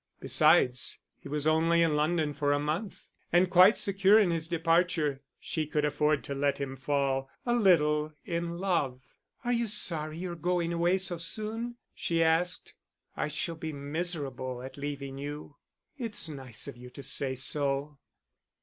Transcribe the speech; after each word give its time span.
Besides, 0.19 0.97
he 1.19 1.29
was 1.29 1.45
only 1.45 1.83
in 1.83 1.95
London 1.95 2.33
for 2.33 2.51
a 2.53 2.59
month, 2.59 3.09
and, 3.31 3.51
quite 3.51 3.77
secure 3.77 4.17
in 4.17 4.31
his 4.31 4.47
departure, 4.47 5.21
she 5.39 5.67
could 5.67 5.85
afford 5.85 6.23
to 6.23 6.33
let 6.33 6.57
him 6.57 6.75
fall 6.75 7.29
a 7.45 7.53
little 7.53 8.11
in 8.25 8.57
love. 8.57 9.03
"Are 9.45 9.53
you 9.53 9.67
sorry 9.67 10.17
you're 10.17 10.33
going 10.33 10.73
away 10.73 10.97
so 10.97 11.19
soon?" 11.19 11.75
she 11.93 12.23
asked. 12.23 12.73
"I 13.15 13.27
shall 13.27 13.53
be 13.53 13.73
miserable 13.73 14.63
at 14.63 14.75
leaving 14.75 15.19
you." 15.19 15.57
"It's 15.99 16.27
nice 16.27 16.67
of 16.67 16.77
you 16.77 16.89
to 16.89 17.03
say 17.03 17.35
so." 17.35 17.99